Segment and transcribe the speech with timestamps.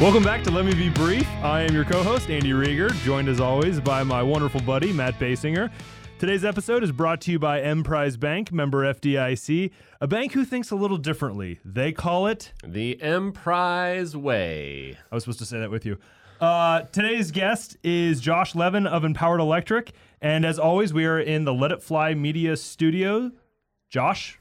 [0.00, 1.28] Welcome back to Let Me Be Brief.
[1.42, 5.18] I am your co host, Andy Rieger, joined as always by my wonderful buddy, Matt
[5.18, 5.70] Basinger.
[6.18, 10.70] Today's episode is brought to you by Emprise Bank, member FDIC, a bank who thinks
[10.70, 11.60] a little differently.
[11.66, 14.96] They call it The Emprise Way.
[15.12, 15.98] I was supposed to say that with you.
[16.40, 19.92] Uh, today's guest is Josh Levin of Empowered Electric.
[20.22, 23.32] And as always, we are in the Let It Fly Media studio.
[23.90, 24.38] Josh,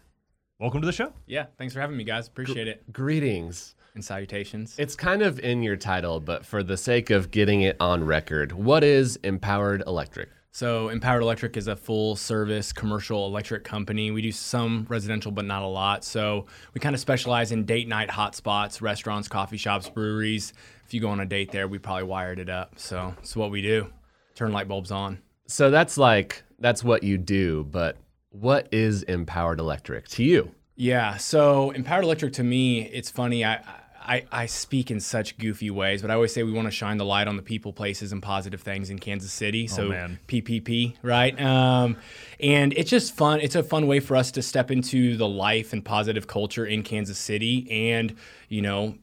[0.58, 1.12] welcome to the show.
[1.28, 2.30] Yeah, thanks for having me, guys.
[2.30, 2.94] Appreciate it.
[2.94, 3.76] Greetings.
[4.00, 4.76] And salutations.
[4.80, 8.54] It's kind of in your title, but for the sake of getting it on record,
[8.54, 10.30] what is Empowered Electric?
[10.52, 14.10] So, Empowered Electric is a full service commercial electric company.
[14.12, 16.06] We do some residential, but not a lot.
[16.06, 20.54] So, we kind of specialize in date night hotspots, restaurants, coffee shops, breweries.
[20.86, 22.80] If you go on a date there, we probably wired it up.
[22.80, 23.92] So, it's what we do
[24.36, 25.20] turn light bulbs on.
[25.48, 27.98] So that's like, that's what you do, but
[28.30, 30.52] what is Empowered Electric to you?
[30.78, 31.18] Yeah.
[31.18, 33.44] So Empowered Electric to me, it's funny.
[33.44, 33.62] I,
[34.10, 36.98] I, I speak in such goofy ways, but I always say we want to shine
[36.98, 39.68] the light on the people, places, and positive things in Kansas City.
[39.68, 40.18] So man.
[40.28, 41.40] PPP, right?
[41.40, 41.96] Um,
[42.40, 43.40] and it's just fun.
[43.40, 46.82] It's a fun way for us to step into the life and positive culture in
[46.82, 48.16] Kansas City, and
[48.48, 48.96] you know,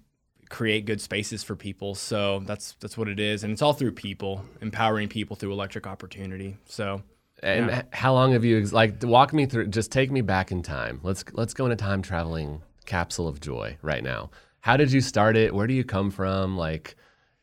[0.50, 1.94] create good spaces for people.
[1.94, 5.86] So that's that's what it is, and it's all through people, empowering people through electric
[5.86, 6.56] opportunity.
[6.64, 7.02] So.
[7.42, 9.66] And h- how long have you like walk me through?
[9.68, 11.00] Just take me back in time.
[11.02, 14.30] Let's let's go in a time traveling capsule of joy right now.
[14.66, 15.54] How did you start it?
[15.54, 16.56] Where do you come from?
[16.56, 16.96] Like,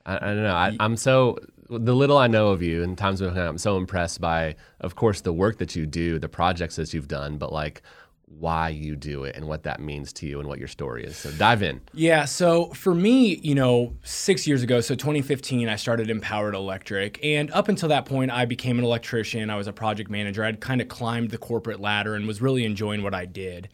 [0.05, 0.53] I, I don't know.
[0.53, 1.37] I, I'm so
[1.69, 5.21] the little I know of you and times when I'm so impressed by, of course,
[5.21, 7.81] the work that you do, the projects that you've done, but like
[8.25, 11.15] why you do it and what that means to you and what your story is.
[11.15, 11.79] So dive in.
[11.93, 17.23] Yeah, so for me, you know, six years ago, so 2015, I started Empowered Electric.
[17.23, 19.49] And up until that point, I became an electrician.
[19.49, 20.43] I was a project manager.
[20.43, 23.69] I'd kind of climbed the corporate ladder and was really enjoying what I did.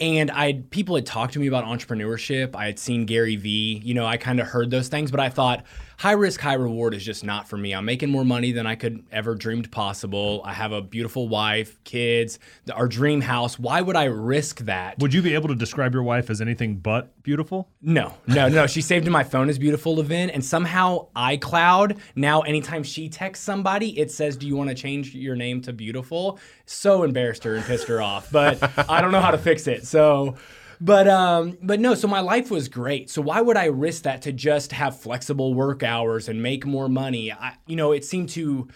[0.00, 2.56] And I people had talked to me about entrepreneurship.
[2.56, 3.80] I had seen Gary Vee.
[3.84, 5.64] You know, I kind of heard those things, but I thought
[5.98, 7.74] high risk, high reward is just not for me.
[7.74, 10.42] I'm making more money than I could ever dreamed possible.
[10.44, 12.38] I have a beautiful wife, kids,
[12.72, 13.58] our dream house.
[13.58, 14.98] Why would I risk that?
[14.98, 17.68] Would you be able to describe your wife as anything but beautiful?
[17.82, 18.66] No, no, no.
[18.66, 23.44] She saved in my phone as beautiful, Levin, and somehow iCloud now, anytime she texts
[23.44, 27.54] somebody, it says, "Do you want to change your name to beautiful?" So embarrassed her
[27.54, 29.86] and pissed her off, but I don't know how to fix it.
[29.86, 30.36] So,
[30.84, 31.94] but um, but no.
[31.94, 33.08] So my life was great.
[33.08, 36.90] So why would I risk that to just have flexible work hours and make more
[36.90, 37.32] money?
[37.32, 38.68] I, you know, it seemed too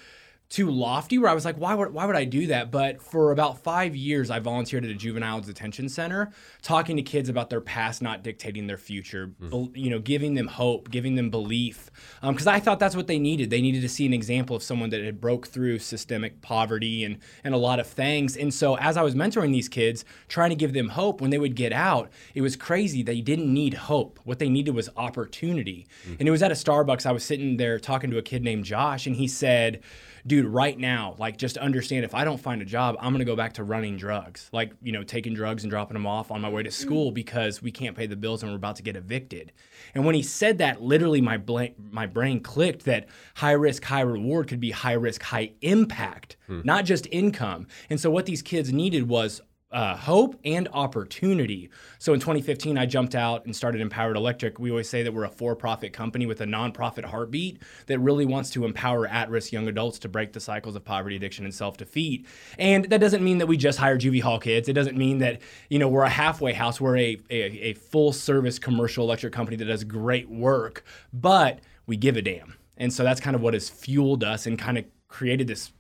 [0.51, 2.71] too lofty where I was like, why would why would I do that?
[2.71, 6.33] But for about five years, I volunteered at a juvenile detention center,
[6.63, 9.27] talking to kids about their past not dictating their future.
[9.27, 9.49] Mm-hmm.
[9.51, 11.91] bel- You know, giving them hope, giving them belief,
[12.23, 13.51] um, because I thought that's what they needed.
[13.51, 17.19] They needed to see an example of someone that had broke through systemic poverty and
[17.45, 18.35] and a lot of things.
[18.35, 21.39] And so as I was mentoring these kids, trying to give them hope when they
[21.39, 23.03] would get out, it was crazy.
[23.03, 24.19] They didn't need hope.
[24.25, 25.87] What they needed was opportunity.
[26.09, 26.21] Mm.
[26.21, 27.05] And it was at a Starbucks.
[27.05, 29.83] I was sitting there talking to a kid named Josh, and he said
[30.29, 33.35] dude, right now, like just understand if I don't find a job, I'm gonna go
[33.35, 34.49] back to running drugs.
[34.53, 36.73] Like, you know, taking drugs and dropping them off on my way to mm.
[36.73, 39.53] school because we can't pay the bills and we're about to get evicted.
[39.95, 44.03] And when he said that, literally my blank, my brain clicked that high risk, high
[44.03, 46.61] reward could be high risk, high impact, hmm.
[46.63, 47.67] not just income.
[47.91, 49.41] And so what these kids needed was
[49.71, 51.71] uh, hope and opportunity.
[51.99, 54.59] So in 2015, I jumped out and started Empowered Electric.
[54.59, 58.25] We always say that we're a for profit company with a nonprofit heartbeat that really
[58.25, 61.55] wants to empower at risk young adults to break the cycles of poverty, addiction, and
[61.55, 62.27] self defeat.
[62.59, 64.69] And that doesn't mean that we just hire juvie hall kids.
[64.69, 66.81] It doesn't mean that, you know, we're a halfway house.
[66.81, 71.97] We're a, a, a full service commercial electric company that does great work, but we
[71.97, 72.55] give a damn.
[72.79, 75.73] And so that's kind of what has fueled us and kind of created this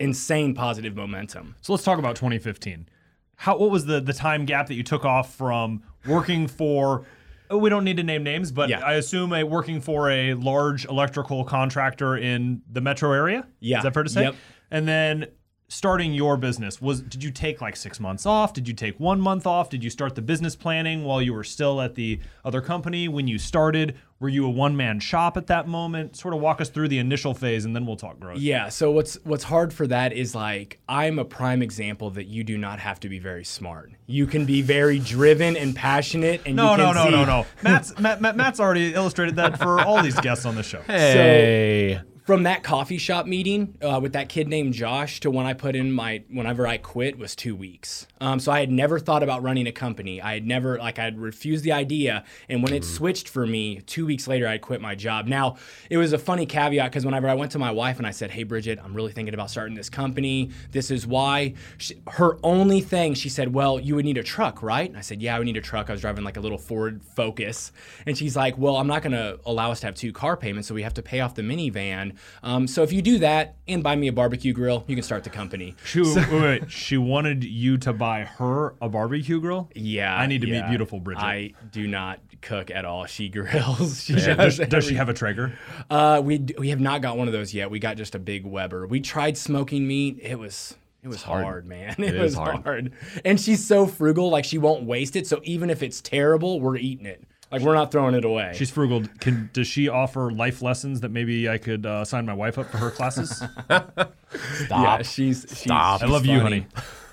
[0.00, 1.54] insane positive momentum.
[1.60, 2.86] So let's talk about 2015.
[3.36, 7.04] How what was the the time gap that you took off from working for
[7.50, 8.80] oh, we don't need to name names, but Yeah.
[8.80, 13.46] I assume a working for a large electrical contractor in the metro area?
[13.60, 13.78] Yeah.
[13.78, 14.22] Is that fair to say?
[14.22, 14.34] Yep.
[14.70, 15.26] And then
[15.74, 18.52] starting your business was did you take like 6 months off?
[18.52, 19.68] Did you take 1 month off?
[19.68, 23.26] Did you start the business planning while you were still at the other company when
[23.26, 23.96] you started?
[24.20, 26.16] Were you a one man shop at that moment?
[26.16, 28.38] Sort of walk us through the initial phase and then we'll talk growth.
[28.38, 28.68] Yeah.
[28.68, 32.56] So what's what's hard for that is like I'm a prime example that you do
[32.56, 33.90] not have to be very smart.
[34.06, 37.24] You can be very driven and passionate, and No, you no, can no, see, no,
[37.24, 37.46] no.
[37.62, 40.82] Matt's Matt, Matt, Matt's already illustrated that for all these guests on the show.
[40.82, 42.00] Hey.
[42.24, 45.76] From that coffee shop meeting uh, with that kid named Josh to when I put
[45.76, 48.06] in my whenever I quit was two weeks.
[48.18, 50.22] Um, so I had never thought about running a company.
[50.22, 53.80] I had never like I had refused the idea, and when it switched for me,
[53.86, 55.26] two weeks later I quit my job.
[55.26, 55.56] Now
[55.90, 58.30] it was a funny caveat because whenever I went to my wife and I said,
[58.30, 60.50] "Hey Bridget, I'm really thinking about starting this company.
[60.72, 64.62] This is why." She, her only thing she said, "Well, you would need a truck,
[64.62, 66.40] right?" And I said, "Yeah, I would need a truck." I was driving like a
[66.40, 67.70] little Ford Focus,
[68.06, 70.68] and she's like, "Well, I'm not going to allow us to have two car payments,
[70.68, 72.13] so we have to pay off the minivan.
[72.42, 75.24] Um, so if you do that and buy me a barbecue grill, you can start
[75.24, 79.70] the company." She, wait, wait, she wanted you to buy her a barbecue grill.
[79.74, 81.22] Yeah, I need to meet beautiful Bridget.
[81.22, 83.06] I do not cook at all.
[83.06, 84.00] She grills.
[84.04, 85.58] She Yeah, does does, does she have a Traeger?
[85.88, 87.70] Uh, we d- we have not got one of those yet.
[87.70, 88.86] We got just a big Weber.
[88.86, 90.18] We tried smoking meat.
[90.20, 91.44] It was it was hard.
[91.44, 91.66] hard.
[91.66, 91.94] man.
[91.98, 92.62] It, It was hard.
[92.64, 92.92] hard.
[93.24, 95.26] And she's so frugal, like she won't waste it.
[95.26, 97.22] So even if it's terrible, we're eating it.
[97.50, 98.52] Like we're not throwing it away.
[98.54, 99.02] She's frugal.
[99.20, 102.70] Can does she offer life lessons that maybe I could uh, sign my wife up
[102.70, 103.30] for her classes?
[103.68, 104.08] Stop.
[104.70, 106.02] yeah, she's she's, Stop.
[106.02, 106.66] I she's love you, honey.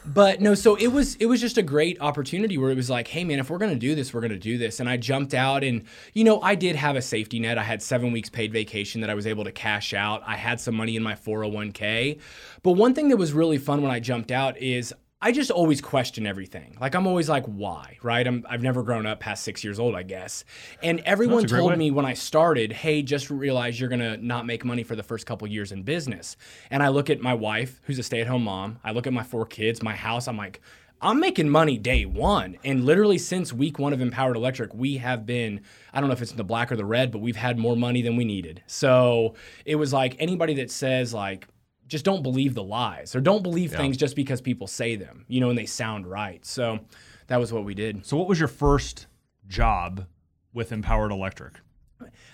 [0.04, 3.08] But no, so it was it was just a great opportunity where it was like,
[3.08, 4.80] hey man, if we're gonna do this, we're gonna do this.
[4.80, 5.84] And I jumped out and
[6.14, 7.58] you know, I did have a safety net.
[7.58, 10.24] I had seven weeks paid vacation that I was able to cash out.
[10.26, 12.20] I had some money in my 401k.
[12.64, 14.94] But one thing that was really fun when I jumped out is
[15.24, 16.76] I just always question everything.
[16.82, 17.98] Like I'm always like, why?
[18.02, 18.26] Right?
[18.26, 20.44] I'm I've never grown up past six years old, I guess.
[20.82, 21.78] And everyone That's a great told way.
[21.78, 25.28] me when I started, hey, just realize you're gonna not make money for the first
[25.28, 26.38] couple years in business.
[26.72, 28.80] And I look at my wife, who's a stay-at-home mom.
[28.84, 30.28] I look at my four kids, my house.
[30.28, 30.60] I'm like,
[31.04, 32.58] I'm making money day one.
[32.64, 35.62] And literally since week one of Empowered Electric, we have been,
[35.94, 37.76] I don't know if it's in the black or the red, but we've had more
[37.76, 38.62] money than we needed.
[38.68, 39.36] So
[39.66, 41.48] it was like anybody that says like,
[41.92, 45.42] just don't believe the lies or don't believe things just because people say them, you
[45.42, 46.44] know, and they sound right.
[46.46, 46.80] So
[47.28, 48.06] that was what we did.
[48.06, 49.08] So, what was your first
[49.48, 50.06] job
[50.54, 51.56] with Empowered Electric?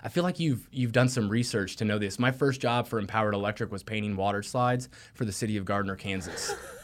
[0.04, 2.19] I feel like you've you've done some research to know this.
[2.19, 5.95] My first job for Empowered Electric was painting water slides for the city of Gardner,
[5.95, 6.53] Kansas.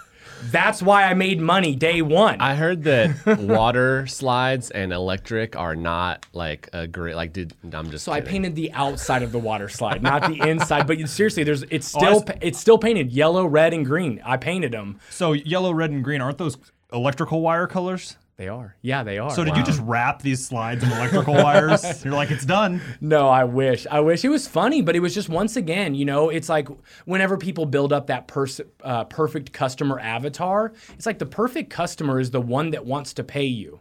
[0.44, 2.39] That's why I made money day one.
[2.41, 7.33] I heard that water slides and electric are not like a great like.
[7.33, 10.88] Did I'm just so I painted the outside of the water slide, not the inside.
[10.88, 14.21] But seriously, there's it's oh, still s- pa- it's still painted yellow, red, and green.
[14.25, 15.00] I painted them.
[15.09, 16.57] So, yellow, red, and green aren't those
[16.91, 18.18] electrical wire colors?
[18.35, 18.75] They are.
[18.81, 19.30] Yeah, they are.
[19.30, 21.83] So, did you just wrap these slides in electrical wires?
[22.03, 22.81] You're like, it's done.
[23.00, 23.85] No, I wish.
[23.91, 26.68] I wish it was funny, but it was just once again, you know, it's like
[27.06, 32.19] whenever people build up that pers- uh, perfect customer avatar, it's like the perfect customer
[32.19, 33.80] is the one that wants to pay you.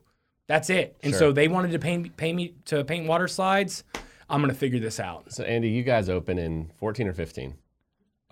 [0.48, 0.96] That's it.
[1.02, 3.84] And so they wanted to pay pay me to paint water slides.
[4.28, 5.32] I'm gonna figure this out.
[5.32, 7.54] So Andy, you guys open in 14 or 15,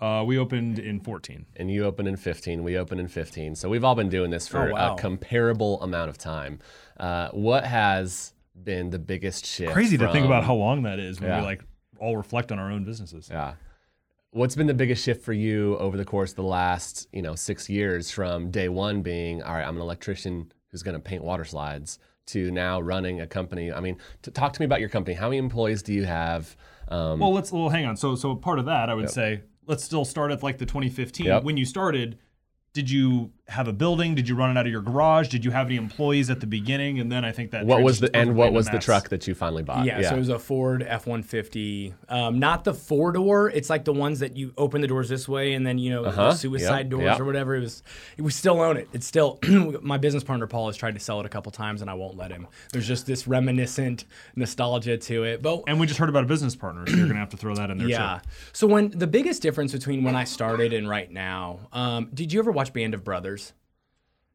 [0.01, 1.45] Uh, we opened in 14.
[1.57, 2.63] and you opened in 15.
[2.63, 3.55] We opened in 15.
[3.55, 4.95] So we've all been doing this for Oh, wow.
[4.95, 6.59] a comparable amount of time.
[6.99, 8.33] Uh, what has
[8.63, 9.71] been the biggest shift?
[9.73, 11.39] Crazy to think about how long that is when Yeah.
[11.41, 11.63] we like
[11.99, 13.29] all reflect on our own businesses.
[13.31, 13.53] Yeah.
[14.31, 17.35] What's been the biggest shift for you over the course of the last, you know,
[17.35, 21.23] six years from day one being, all right, I'm an electrician who's going to paint
[21.23, 23.71] water slides to now running a company?
[23.71, 25.15] I mean, to talk to me about your company.
[25.15, 26.55] How many employees do you have?
[26.87, 27.97] Um, Well, let's well hang on.
[27.97, 31.25] So so part of that, I would say, let's still start at like the 2015.
[31.25, 31.43] Yep.
[31.43, 32.19] When you started,
[32.73, 34.15] did you have a building?
[34.15, 35.27] Did you run it out of your garage?
[35.27, 36.99] Did you have any employees at the beginning?
[36.99, 38.85] And then I think that what was the and what was the mass.
[38.85, 39.85] truck that you finally bought?
[39.85, 41.93] Yeah, so it was a Ford F one fifty.
[42.09, 43.49] Um, not the four door.
[43.49, 46.05] It's like the ones that you open the doors this way and then you know
[46.05, 47.19] Uh-huh, the suicide yep, doors yep.
[47.19, 47.55] or whatever.
[47.55, 47.83] It was.
[48.17, 48.87] We still own it.
[48.93, 49.39] It's still
[49.81, 52.17] my business partner Paul has tried to sell it a couple times and I won't
[52.17, 52.47] let him.
[52.71, 54.05] There's just this reminiscent
[54.35, 55.41] nostalgia to it.
[55.41, 57.53] But And we just heard about a business partner, so you're gonna have to throw
[57.55, 58.19] that in there yeah.
[58.23, 58.29] too.
[58.53, 62.39] So when the biggest difference between when I started and right now, um, did you
[62.39, 63.40] ever watch Band of Brothers?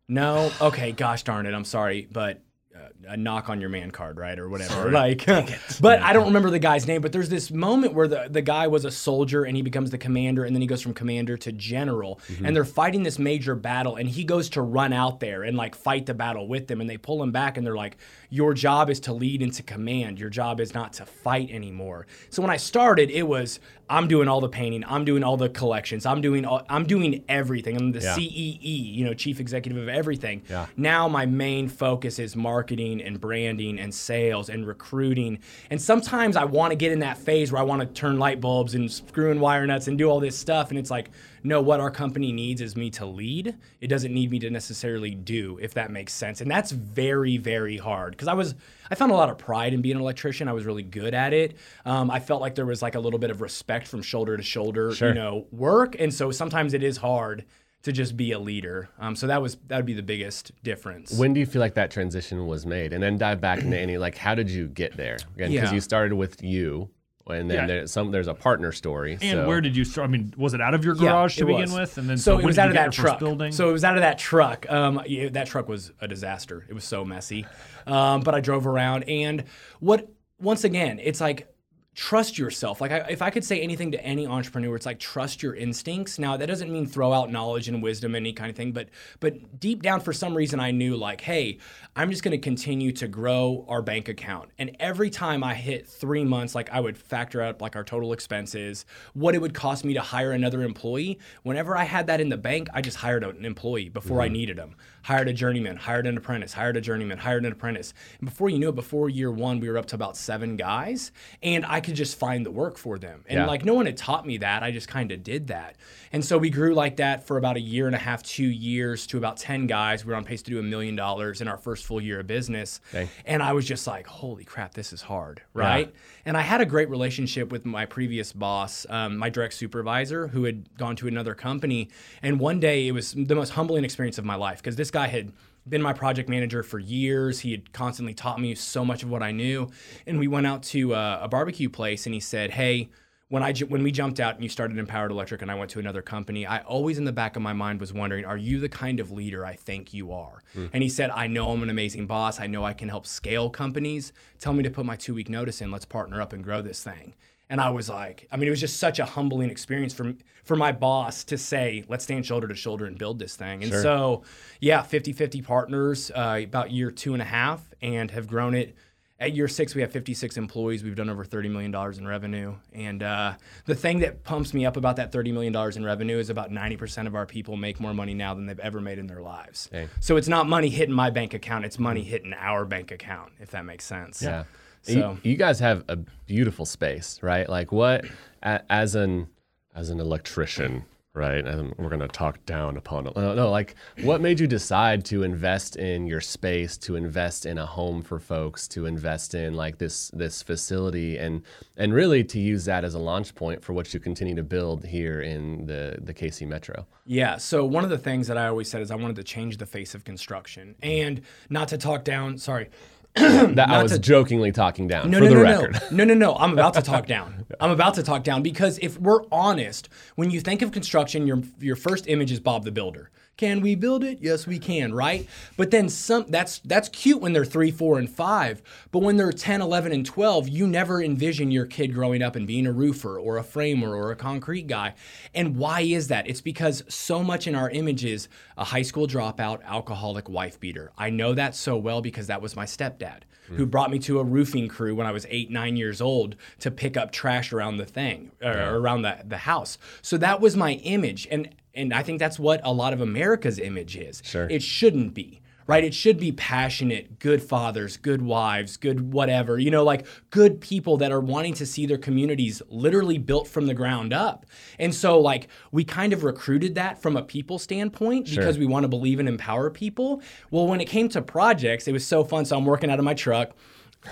[0.08, 0.50] No.
[0.60, 0.92] Okay.
[0.92, 1.54] Gosh darn it.
[1.54, 2.42] I'm sorry, but
[2.76, 4.90] uh, a knock on your man card, right, or whatever.
[4.90, 5.24] Like,
[5.80, 7.00] but I don't remember the guy's name.
[7.00, 9.98] But there's this moment where the the guy was a soldier and he becomes the
[9.98, 13.96] commander, and then he goes from commander to general, and they're fighting this major battle,
[13.96, 16.88] and he goes to run out there and like fight the battle with them, and
[16.90, 17.96] they pull him back, and they're like,
[18.30, 20.18] "Your job is to lead and to command.
[20.18, 24.26] Your job is not to fight anymore." So when I started, it was I'm doing
[24.26, 27.76] all the painting, I'm doing all the collections, I'm doing all, I'm doing everything.
[27.76, 28.16] I'm the Yeah.
[28.16, 30.42] CEE, you know, chief executive of everything.
[30.50, 30.66] Yeah.
[30.76, 35.38] Now my main focus is marketing and branding and sales and recruiting.
[35.70, 38.40] And sometimes I want to get in that phase where I want to turn light
[38.40, 40.70] bulbs and screw in wire nuts and do all this stuff.
[40.70, 41.10] And it's like,
[41.46, 43.54] no, what our company needs is me to lead.
[43.80, 46.40] It doesn't need me to necessarily do, if that makes sense.
[46.40, 48.54] And that's very, very hard because I was,
[48.90, 50.48] I found a lot of pride in being an electrician.
[50.48, 51.56] I was really good at it.
[51.84, 54.42] Um, I felt like there was like a little bit of respect from shoulder to
[54.42, 55.08] shoulder, Sure.
[55.10, 55.96] you know, work.
[55.98, 57.44] And so sometimes it is hard
[57.82, 58.88] to just be a leader.
[58.98, 61.16] Um, so that was that would be the biggest difference.
[61.16, 62.92] When do you feel like that transition was made?
[62.92, 65.18] And then dive back into any like how did you get there?
[65.36, 65.72] Again, because Yeah.
[65.74, 66.90] you started with you.
[67.28, 67.66] And then Yeah.
[67.66, 69.12] there's some there's a partner story.
[69.20, 70.08] And so- where did you start?
[70.08, 71.72] I mean, was it out of your Yeah, garage to begin was.
[71.72, 71.98] with?
[71.98, 73.18] And then so, when it was out of that truck.
[73.18, 73.52] Building?
[73.52, 74.66] So it was out of that truck.
[74.70, 76.64] Um, yeah, that truck was a disaster.
[76.68, 77.46] It was so messy.
[77.86, 79.44] Um, but I drove around, and
[79.80, 80.08] what
[80.40, 81.48] once again, it's like
[81.96, 82.82] trust yourself.
[82.82, 86.18] Like I, if I could say anything to any entrepreneur, it's like trust your instincts.
[86.18, 89.58] Now that doesn't mean throw out knowledge and wisdom, any kind of thing, but but
[89.58, 91.56] deep down, for some reason, I knew like, hey,
[91.96, 94.50] I'm just going to continue to grow our bank account.
[94.58, 98.12] And every time I hit three months, like I would factor out like our total
[98.12, 98.84] expenses,
[99.14, 101.18] what it would cost me to hire another employee.
[101.44, 104.34] Whenever I had that in the bank, I just hired an employee before I mm-hmm.
[104.34, 104.76] needed them.
[105.02, 107.94] Hired a journeyman, hired an apprentice, hired a journeyman, hired an apprentice.
[108.18, 111.12] And before you knew it, before year one, we were up to about seven guys,
[111.42, 113.24] and I could just find the work for them.
[113.26, 113.46] And Yeah.
[113.46, 114.62] like no one had taught me that.
[114.62, 115.76] I just kind of did that.
[116.12, 119.06] And so we grew like that for about a year and a half, two years
[119.08, 120.04] to about 10 guys.
[120.04, 122.26] We were on pace to do a million dollars in our first full year of
[122.26, 122.80] business.
[122.92, 123.08] Okay.
[123.24, 125.40] And I was just like, holy crap, this is hard.
[125.54, 125.94] Right.
[126.26, 130.44] And I had a great relationship with my previous boss, um, my direct supervisor, who
[130.44, 131.88] had gone to another company.
[132.22, 135.06] And one day it was the most humbling experience of my life because this guy
[135.06, 135.32] had
[135.68, 137.40] been my project manager for years.
[137.40, 139.68] He had constantly taught me so much of what I knew.
[140.06, 142.90] And we went out to uh, a barbecue place and he said, Hey,
[143.28, 145.80] when I when we jumped out and you started Empowered Electric and I went to
[145.80, 148.68] another company, I always in the back of my mind was wondering, are you the
[148.68, 150.42] kind of leader I think you are?
[150.72, 152.38] And he said, I know I'm an amazing boss.
[152.38, 154.12] I know I can help scale companies.
[154.38, 155.72] Tell me to put my two week notice in.
[155.72, 157.14] Let's partner up and grow this thing.
[157.48, 160.56] And I was like, I mean, it was just such a humbling experience for for
[160.56, 163.64] my boss to say, let's stand shoulder to shoulder and build this thing.
[163.64, 164.22] And so,
[164.60, 168.74] yeah, 50 50 partners uh, about year two and a half and have grown it.
[169.18, 170.84] At year six, we have 56 employees.
[170.84, 172.54] We've done over $30 million in revenue.
[172.74, 176.28] And uh, the thing that pumps me up about that $30 million in revenue is
[176.28, 179.22] about 90% of our people make more money now than they've ever made in their
[179.22, 179.70] lives.
[179.72, 179.88] Dang.
[180.00, 183.52] So it's not money hitting my bank account, it's money hitting our bank account, if
[183.52, 184.20] that makes sense.
[184.20, 184.44] Yeah.
[184.86, 187.48] So- You, you guys have a beautiful space, right?
[187.48, 188.04] Like what
[188.42, 189.28] a, as an
[189.74, 191.44] as an electrician, right?
[191.46, 193.14] And we're gonna talk down upon it.
[193.16, 197.58] No, no, like what made you decide to invest in your space, to invest in
[197.58, 201.42] a home for folks, to invest in like this this facility, and
[201.76, 204.84] and really to use that as a launch point for what you continue to build
[204.86, 206.86] here in the the KC Metro.
[207.04, 207.36] Yeah.
[207.36, 209.66] So one of the things that I always said is I wanted to change the
[209.66, 212.38] face of construction, and not to talk down.
[212.38, 212.68] Sorry.
[213.54, 215.72] That I was jokingly talking down No, for no, the no, record.
[215.90, 216.34] no, no, no, no.
[216.34, 217.46] I'm about to talk down.
[217.60, 221.42] I'm about to talk down because if we're honest, when you think of construction, your
[221.58, 223.10] your first image is Bob the Builder.
[223.36, 224.18] Can we build it?
[224.22, 225.28] Yes, we can, right?
[225.58, 229.30] But then some that's that's cute when they're 3, 4 and 5, but when they're
[229.30, 233.18] 10, 11 and 12, you never envision your kid growing up and being a roofer
[233.18, 234.94] or a framer or a concrete guy.
[235.34, 236.26] And why is that?
[236.26, 240.92] It's because so much in our image is a high school dropout, alcoholic wife beater.
[240.96, 243.70] I know that so well because that was my stepdad who hmm.
[243.70, 246.96] brought me to a roofing crew when I was eight, nine years old to pick
[246.96, 249.78] up trash around the thing or around the, the house.
[250.02, 251.28] So that was my image.
[251.30, 254.22] And and I think that's what a lot of America's image is.
[254.24, 254.48] Sure.
[254.48, 255.42] It shouldn't be.
[255.68, 255.82] Right?
[255.82, 260.96] It should be passionate, good fathers, good wives, good whatever, you know, like good people
[260.98, 264.46] that are wanting to see their communities literally built from the ground up.
[264.78, 268.84] And so, like, we kind of recruited that from a people standpoint because we want
[268.84, 270.22] to believe and empower people.
[270.52, 272.44] Well, when it came to projects, it was so fun.
[272.44, 273.50] So I'm working out of my truck.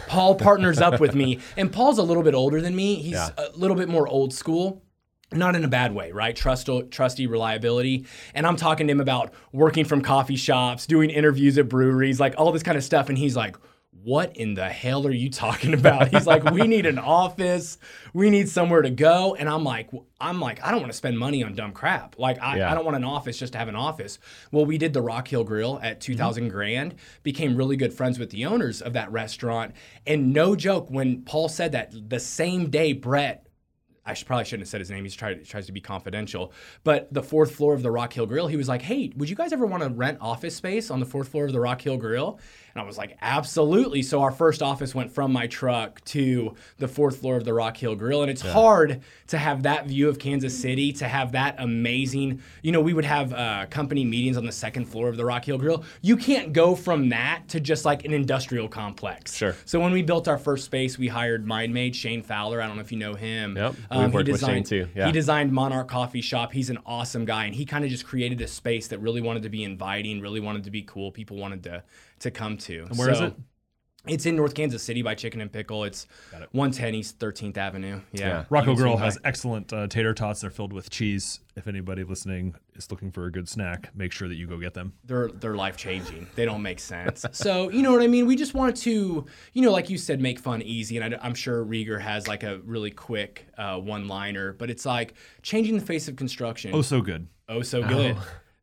[0.08, 2.96] Paul partners up with me, and Paul's a little bit older than me.
[2.96, 3.30] He's Yeah.
[3.38, 4.82] a little bit more old school.
[5.36, 6.34] Not in a bad way, right?
[6.34, 8.06] Trust, trusty reliability.
[8.34, 12.34] And I'm talking to him about working from coffee shops, doing interviews at breweries, like
[12.38, 13.08] all this kind of stuff.
[13.08, 13.56] And he's like,
[14.04, 16.08] what in the hell are you talking about?
[16.08, 17.78] He's like, we need an office,
[18.12, 19.34] we need somewhere to go.
[19.34, 22.18] And I'm like, I'm like, I don't want to spend money on dumb crap.
[22.18, 22.70] Like, I, Yeah.
[22.70, 24.18] I don't want an office just to have an office.
[24.52, 26.52] Well, we did the Rock Hill Grill at 2000 mm-hmm.
[26.52, 29.72] grand, became really good friends with the owners of that restaurant.
[30.06, 33.46] And no joke, when Paul said that, the same day Brett
[34.06, 35.04] I should, probably shouldn't have said his name.
[35.04, 36.52] He's tried, tries to be confidential.
[36.82, 39.36] But the fourth floor of the Rock Hill Grill, he was like, "Hey, would you
[39.36, 41.96] guys ever want to rent office space on the fourth floor of the Rock Hill
[41.96, 42.38] Grill?"
[42.74, 46.88] And I was like, "Absolutely." So our first office went from my truck to the
[46.88, 50.18] fourth floor of the Rock Hill Grill, and it's hard to have that view of
[50.18, 52.40] Kansas City, to have that amazing.
[52.62, 55.44] You know, we would have uh, company meetings on the second floor of the Rock
[55.44, 55.84] Hill Grill.
[56.02, 59.36] You can't go from that to just like an industrial complex.
[59.36, 59.54] Sure.
[59.64, 62.60] So when we built our first space, we hired MindMade Shane Fowler.
[62.60, 63.56] I don't know if you know him.
[63.56, 63.74] Yep.
[63.90, 65.06] Um, he worked with Shane designed- too, yeah.
[65.06, 66.52] He designed Monarch Coffee Shop.
[66.52, 69.44] He's an awesome guy, and he kind of just created a space that really wanted
[69.44, 71.12] to be inviting, really wanted to be cool.
[71.12, 71.82] People wanted to
[72.20, 72.86] to come to.
[72.88, 73.34] And where is So, it?
[74.06, 75.84] It's in North Kansas City by Chicken and Pickle.
[75.84, 76.06] It's
[76.52, 78.00] 110 East 13th Avenue.
[78.12, 78.26] Yeah.
[78.26, 78.44] Yeah.
[78.50, 80.42] Rock Hill Grill has excellent uh, tater tots.
[80.42, 81.40] They're filled with cheese.
[81.56, 84.74] If anybody listening is looking for a good snack, make sure that you go get
[84.74, 84.92] them.
[85.04, 86.26] they're they're life changing.
[86.34, 87.24] They don't make sense.
[87.32, 88.26] so you know what I mean.
[88.26, 90.98] We just wanted to, you know, like you said, make fun easy.
[90.98, 94.84] And I, am sure Rieger has like a really quick uh, one liner, but it's
[94.84, 96.72] like changing the face of construction.
[96.74, 97.26] Oh, so good.
[97.48, 98.16] Oh, so good.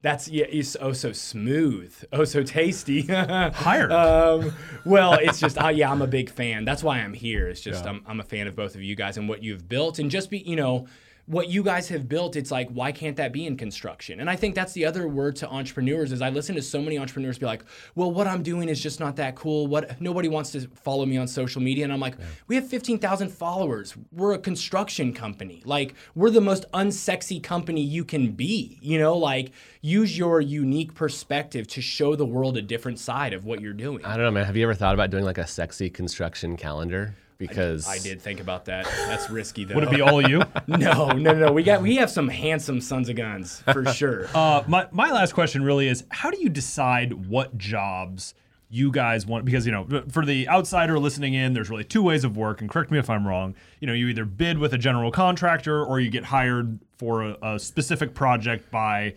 [0.03, 3.01] That's yeah, it's oh so smooth, oh so tasty.
[3.07, 3.91] Hired.
[3.91, 4.51] um,
[4.83, 6.65] well, it's just uh, yeah, I'm a big fan.
[6.65, 7.47] That's why I'm here.
[7.47, 9.99] It's just I'm, I'm a fan of both of you guys and what you've built,
[9.99, 10.87] and just be you know
[11.25, 12.35] what you guys have built.
[12.35, 14.19] It's like why can't that be in construction?
[14.19, 16.97] And I think that's the other word to entrepreneurs is I listen to so many
[16.97, 17.63] entrepreneurs be like,
[17.95, 19.67] well, what I'm doing is just not that cool.
[19.67, 22.15] What nobody wants to follow me on social media, and I'm like,
[22.47, 23.95] we have 15,000 followers.
[24.11, 25.61] We're a construction company.
[25.65, 28.79] Like we're the most unsexy company you can be.
[28.81, 29.51] You know, like
[29.81, 34.05] use your unique perspective to show the world a different side of what you're doing.
[34.05, 34.45] I don't know, man.
[34.45, 37.15] Have you ever thought about doing like a sexy construction calendar?
[37.47, 38.85] Because I did think about that.
[38.85, 39.73] That's risky though.
[39.73, 40.43] Would it be all you?
[40.67, 41.51] no, no, no.
[41.51, 44.27] We got we have some handsome sons of guns for sure.
[44.35, 48.35] Uh, my, my last question really is how do you decide what jobs
[48.69, 49.43] you guys want?
[49.43, 52.61] Because, you know, for the outsider listening in, there's really two ways of work.
[52.61, 53.55] And correct me if I'm wrong.
[53.79, 57.37] You know, you either bid with a general contractor or you get hired for a,
[57.41, 59.15] a specific project by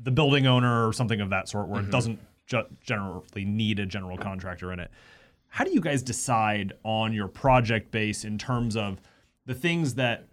[0.00, 3.86] the building owner or something of that sort where it doesn't ju- generally need a
[3.86, 4.90] general contractor in it.
[5.56, 9.00] How do you guys decide on your project base in terms of
[9.46, 10.28] the things that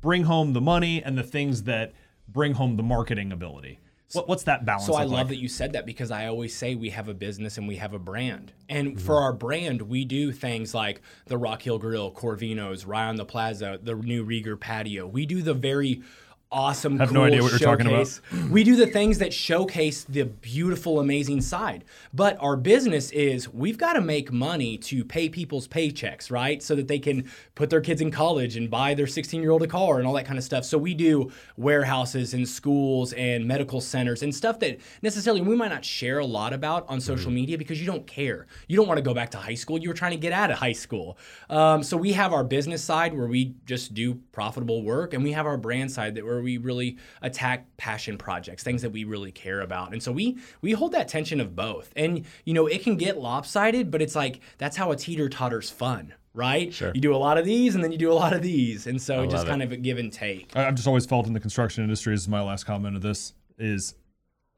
[0.00, 1.92] bring home the money and the things that
[2.26, 3.78] bring home the marketing ability?
[4.12, 4.86] What, what's that balance?
[4.86, 5.28] So I love like?
[5.28, 7.94] that you said that because I always say we have a business and we have
[7.94, 8.54] a brand.
[8.68, 9.06] And Mm-hmm.
[9.06, 13.24] for our brand, we do things like the Rock Hill Grill, Corvino's, Rye on the
[13.24, 15.06] Plaza, the new Rieger patio.
[15.06, 16.02] We do the very
[16.50, 18.06] awesome, have no cool idea what you're talking about.
[18.06, 18.50] showcase.
[18.50, 21.84] We do the things that showcase the beautiful, amazing side.
[22.14, 26.62] But our business is we've got to make money to pay people's paychecks, right?
[26.62, 29.62] So that they can put their kids in college and buy their 16 year old
[29.62, 30.64] a car and all that kind of stuff.
[30.64, 35.70] So we do warehouses and schools and medical centers and stuff that necessarily we might
[35.70, 38.46] not share a lot about on social media because you don't care.
[38.68, 39.78] You don't want to go back to high school.
[39.78, 41.18] You were trying to get out of high school.
[41.50, 45.32] Um, so we have our business side where we just do profitable work, and we
[45.32, 49.32] have our brand side that where we really attack passion projects, things that we really
[49.32, 49.92] care about.
[49.92, 51.92] And so we we hold that tension of both.
[51.96, 55.70] And you know, it can get lopsided, but it's like that's how a teeter totter's
[55.70, 56.14] fun.
[56.34, 56.70] Right?
[56.74, 56.92] Sure.
[56.94, 58.86] You do a lot of these and then you do a lot of these.
[58.86, 59.50] And so just love it.
[59.50, 60.54] kind of a give and take.
[60.54, 63.00] I- I've just always felt in the construction industry, this is my last comment of
[63.00, 63.94] this, is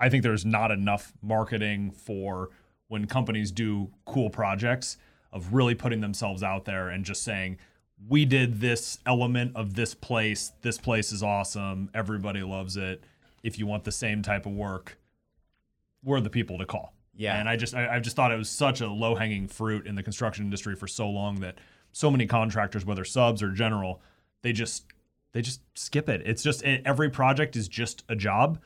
[0.01, 2.51] I think there's not enough marketing for
[2.89, 4.97] when companies do cool projects
[5.33, 7.59] of really putting themselves out there and just saying,
[8.07, 10.53] we did this element of this place.
[10.63, 11.91] This place is awesome.
[11.95, 13.03] Everybody loves it.
[13.43, 14.99] If you want the same type of work,
[16.03, 16.95] we're the people to call.
[17.17, 17.39] Yeah.
[17.39, 19.97] And I just I, I just thought it was such a low hanging fruit in
[19.97, 21.59] the construction industry for so long that
[21.93, 24.01] so many contractors, whether subs or general,
[24.43, 24.85] they just
[25.33, 26.23] they just skip it.
[26.25, 28.61] It's just every project is just a job.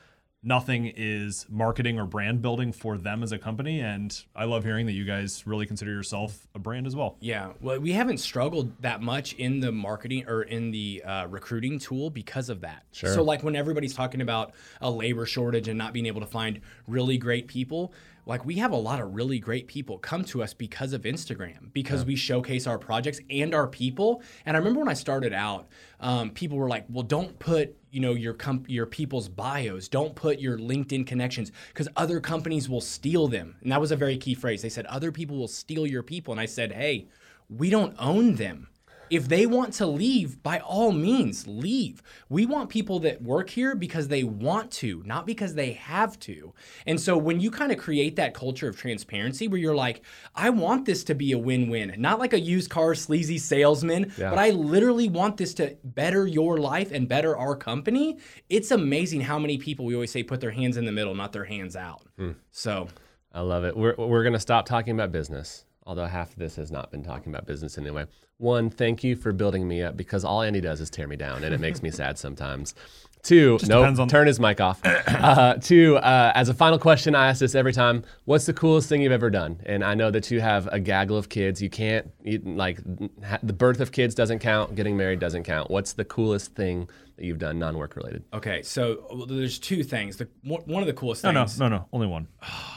[0.45, 3.81] Nothing is marketing or brand building for them as a company.
[3.81, 7.17] And I love hearing that you guys really consider yourself a brand as well.
[7.21, 11.79] Yeah, well, we haven't struggled that much in the marketing or in the uh, recruiting
[11.79, 12.83] tool because of that.
[12.91, 13.15] Sure.
[13.15, 16.61] So, like when everybody's talking about a labor shortage and not being able to find
[16.89, 17.93] really great people,
[18.27, 21.73] like we have a lot of really great people come to us because of Instagram,
[21.73, 24.23] because we showcase our projects and our people.
[24.47, 25.69] And I remember when I started out,
[26.01, 29.87] um, people were like, "Well, don't put." You know your comp- your people's bios.
[29.87, 33.57] Don't put your LinkedIn connections because other companies will steal them.
[33.63, 34.63] And that was a very key phrase.
[34.63, 36.33] They said other people will steal your people.
[36.33, 37.09] And I said, hey,
[37.51, 38.69] we don't own them.
[39.13, 42.03] If they want to leave, by all means, leave.
[42.31, 46.55] We want people that work here because they want to, not because they have to.
[46.87, 50.01] And so when you kind of create that culture of transparency where you're like,
[50.35, 54.13] I want this to be a win win, not like a used car sleazy salesman,
[54.17, 54.31] Yeah.
[54.31, 58.17] but I literally want this to better your life and better our company.
[58.49, 61.33] It's amazing how many people we always say put their hands in the middle, not
[61.33, 62.01] their hands out.
[62.17, 62.31] Hmm.
[62.51, 62.89] So
[63.31, 63.77] I love it.
[63.77, 67.03] We're, we're going to stop talking about business, although half of this has not been
[67.03, 68.07] talking about business anyway.
[68.39, 71.45] One, thank you for building me up because all Andy does is tear me down,
[71.45, 72.75] and it makes me sad sometimes.
[73.23, 74.81] Two, no, depends on- turn his mic off.
[75.23, 78.89] Uh, two, uh, as a final question, I ask this every time: What's the coolest
[78.89, 79.61] thing you've ever done?
[79.67, 81.63] And I know that you have a gaggle of kids.
[81.63, 82.81] You can't you, like
[83.25, 84.75] ha- the birth of kids doesn't count.
[84.75, 85.71] Getting married doesn't count.
[85.71, 88.25] What's the coolest thing that you've done, non-work related?
[88.33, 90.17] Okay, so well, there's two things.
[90.17, 91.35] The one one of the coolest things.
[91.35, 92.27] No, no, no, no, only one.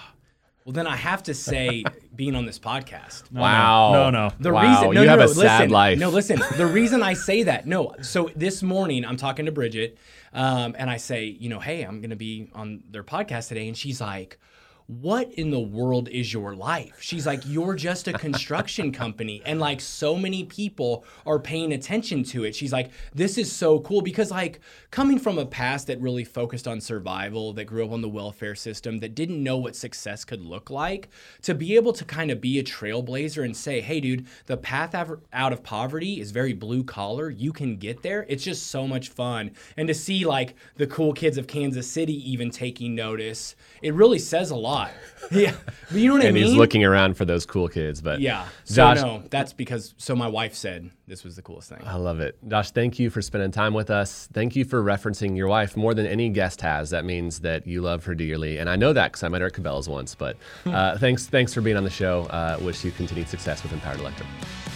[0.66, 1.84] Well, then I have to say
[2.16, 3.32] being on this podcast.
[3.32, 3.92] wow.
[3.94, 4.32] No, no.
[4.40, 4.62] The wow.
[4.64, 6.00] reason no, you no, have no, a listen, sad life.
[6.00, 6.42] No, listen.
[6.58, 7.94] The reason I say that, no.
[8.02, 10.00] So this morning I'm talking to Bridget,
[10.34, 13.78] um, and I say, you know, hey, I'm gonna be on their podcast today, and
[13.78, 14.40] she's like,
[14.88, 16.98] what in the world is your life?
[17.00, 19.42] She's like, You're just a construction company.
[19.44, 22.56] And like, so many people are paying attention to it.
[22.56, 24.60] She's like, This is so cool because, like,
[24.92, 28.54] coming from a past that really focused on survival, that grew up on the welfare
[28.54, 31.10] system, that didn't know what success could look like,
[31.42, 34.94] to be able to kind of be a trailblazer and say, Hey, dude, the path
[35.34, 37.32] out of poverty is very blue collar.
[37.32, 38.24] You can get there.
[38.30, 39.52] It's just so much fun.
[39.78, 44.20] And to see like the cool kids of Kansas City even taking notice, it really
[44.20, 44.75] says a lot.
[45.32, 45.56] Yeah,
[45.90, 46.44] but you know what I mean.
[46.44, 48.00] And he's looking around for those cool kids.
[48.00, 51.70] But yeah, so Josh, no, that's because so my wife said this was the coolest
[51.70, 51.82] thing.
[51.84, 52.70] I love it, Josh.
[52.70, 54.30] Thank you for spending time with us.
[54.34, 56.92] Thank you for referencing your wife more than any guest has.
[56.92, 59.48] That means that you love her dearly, and I know that because I met her
[59.48, 60.14] at Cabela's once.
[60.14, 62.26] But uh, thanks, thanks for being on the show.
[62.26, 64.28] Uh, wish you continued success with Empowered Electric.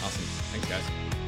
[0.04, 0.24] Awesome.
[0.52, 1.19] Thanks, guys.